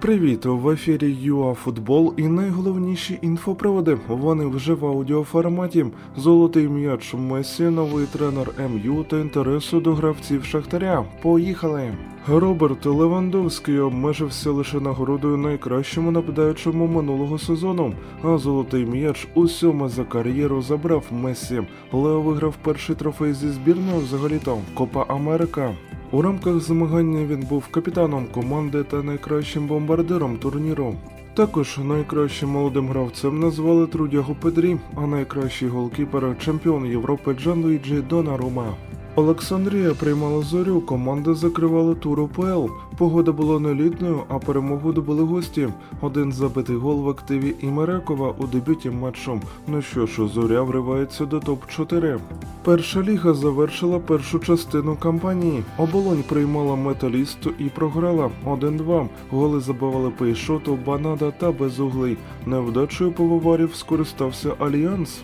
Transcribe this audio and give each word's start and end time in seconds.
Привіт! 0.00 0.44
В 0.44 0.68
ефірі 0.68 1.16
ЮАФутбол 1.22 2.14
і 2.16 2.28
найголовніші 2.28 3.18
інфоприводи. 3.22 3.98
Вони 4.08 4.46
вже 4.46 4.74
в 4.74 4.86
аудіоформаті. 4.86 5.86
Золотий 6.16 6.68
м'яч 6.68 7.14
Месі, 7.14 7.62
новий 7.62 8.06
тренер 8.06 8.50
МЮ 8.70 9.04
та 9.04 9.18
інтересу 9.18 9.80
до 9.80 9.94
гравців 9.94 10.44
Шахтаря. 10.44 11.04
Поїхали! 11.22 11.94
Роберт 12.28 12.86
Левандовський 12.86 13.78
обмежився 13.78 14.50
лише 14.50 14.80
нагородою 14.80 15.36
найкращому 15.36 16.10
нападаючому 16.10 16.86
минулого 16.86 17.38
сезону, 17.38 17.92
а 18.22 18.38
золотий 18.38 18.86
м'яч 18.86 19.28
усьому 19.34 19.88
за 19.88 20.04
кар'єру 20.04 20.62
забрав 20.62 21.04
Месі. 21.10 21.62
Лео 21.92 22.20
виграв 22.20 22.54
перший 22.62 22.96
трофей 22.96 23.32
зі 23.32 23.48
збірною 23.48 23.98
взагалі-то 23.98 24.58
Копа 24.74 25.04
Америка. 25.08 25.74
У 26.16 26.22
рамках 26.22 26.60
змагання 26.60 27.26
він 27.26 27.40
був 27.40 27.66
капітаном 27.66 28.26
команди 28.26 28.82
та 28.84 29.02
найкращим 29.02 29.66
бомбардиром 29.66 30.36
турніру. 30.36 30.94
Також 31.34 31.78
найкращим 31.78 32.48
молодим 32.48 32.88
гравцем 32.88 33.40
назвали 33.40 33.86
Трудягу 33.86 34.34
Педрі, 34.34 34.76
а 34.94 35.06
найкращий 35.06 35.68
голкіпер 35.68 36.36
чемпіон 36.44 36.86
Європи 36.86 37.34
Джанлуїджі 37.34 37.94
Донарума. 38.00 38.74
Олександрія 39.16 39.94
приймала 39.94 40.42
зорю, 40.42 40.80
команди 40.80 41.34
закривали 41.34 41.94
тур 41.94 42.20
УПЛ. 42.20 42.66
Погода 42.98 43.32
була 43.32 43.60
нелітною, 43.60 44.22
а 44.28 44.38
перемогу 44.38 44.92
добили 44.92 45.22
гості. 45.22 45.68
Один 46.00 46.32
забитий 46.32 46.76
гол 46.76 47.02
в 47.02 47.08
активі 47.08 47.54
Імерекова 47.60 48.34
у 48.38 48.46
дебюті 48.46 48.90
матчу. 48.90 49.40
Ну 49.66 49.82
що 49.82 50.06
ж, 50.06 50.28
зоря 50.28 50.62
вривається 50.62 51.26
до 51.26 51.38
топ-4. 51.38 52.18
Перша 52.64 53.02
ліга 53.02 53.34
завершила 53.34 53.98
першу 53.98 54.38
частину 54.38 54.96
кампанії. 54.96 55.64
Оболонь 55.78 56.24
приймала 56.28 56.76
металісту 56.76 57.50
і 57.58 57.64
програла 57.64 58.30
1-2. 58.46 59.08
Голи 59.30 59.60
забивали 59.60 60.10
Пейшоту, 60.10 60.78
Банада 60.86 61.30
та 61.30 61.52
Безуглий. 61.52 62.16
Невдачею 62.46 63.12
пивоварів 63.12 63.74
скористався 63.74 64.52
Альянс. 64.58 65.22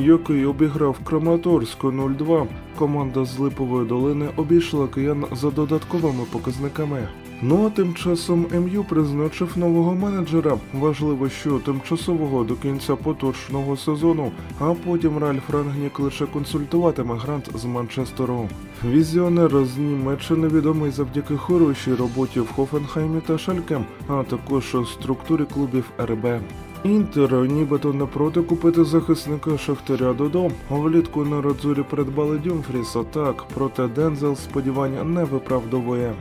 Який 0.00 0.44
обіграв 0.44 0.98
Краматорську 1.04 1.88
0-2. 1.88 2.46
Команда 2.78 3.24
з 3.24 3.38
Липової 3.38 3.86
долини 3.86 4.28
обійшла 4.36 4.88
киян 4.88 5.24
за 5.32 5.50
додатковими 5.50 6.24
показниками. 6.32 7.08
Ну 7.42 7.66
а 7.66 7.70
тим 7.70 7.94
часом 7.94 8.46
МЮ 8.52 8.84
призначив 8.84 9.52
нового 9.56 9.94
менеджера. 9.94 10.58
Важливо, 10.74 11.28
що 11.28 11.58
тимчасового 11.58 12.44
до 12.44 12.54
кінця 12.54 12.96
поточного 12.96 13.76
сезону, 13.76 14.32
а 14.58 14.74
потім 14.74 15.18
Ральф 15.18 15.50
Рангнік 15.50 16.00
лише 16.00 16.26
консультуватиме 16.26 17.14
гранд 17.14 17.50
з 17.54 17.64
Манчестеру. 17.64 18.48
Візіонер 18.84 19.64
з 19.64 19.78
Німеччини 19.78 20.48
відомий 20.48 20.90
завдяки 20.90 21.36
хорошій 21.36 21.94
роботі 21.94 22.40
в 22.40 22.52
Хофенхаймі 22.52 23.20
та 23.26 23.38
Шальке, 23.38 23.80
а 24.08 24.22
також 24.22 24.76
структурі 24.92 25.44
клубів 25.54 25.84
РБ. 26.00 26.26
Інтер 26.84 27.34
нібито 27.34 27.92
не 27.92 28.06
проти 28.06 28.42
купити 28.42 28.84
захисника 28.84 29.58
Шахтаря 29.58 30.12
Додо. 30.12 30.50
Влітку 30.70 31.24
нерадзурі 31.24 31.82
придбали 31.90 32.38
Дюмфріса. 32.38 33.02
Проте 33.02 33.88
Дензел 33.88 34.36
сподівання 34.36 35.04
не 35.04 35.24
виправдовує. 35.24 36.14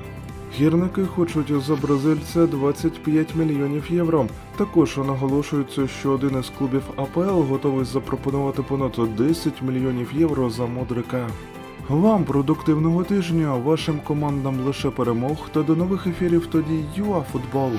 Гірники 0.55 1.05
хочуть 1.05 1.61
за 1.61 1.75
бразильця 1.75 2.47
25 2.47 3.35
мільйонів 3.35 3.83
євро. 3.89 4.25
Також 4.57 4.97
наголошується, 4.97 5.87
що 5.87 6.11
один 6.11 6.39
із 6.39 6.49
клубів 6.49 6.83
АПЛ 6.95 7.41
готовий 7.41 7.85
запропонувати 7.85 8.61
понад 8.61 8.99
10 9.17 9.61
мільйонів 9.61 10.09
євро 10.13 10.49
за 10.49 10.65
мудрика. 10.65 11.27
Вам 11.89 12.23
продуктивного 12.23 13.03
тижня, 13.03 13.55
вашим 13.55 13.99
командам 13.99 14.59
лише 14.59 14.89
перемог 14.89 15.49
та 15.53 15.63
до 15.63 15.75
нових 15.75 16.07
ефірів 16.07 16.45
тоді 16.45 16.85
ЮАФутбол. 16.95 17.71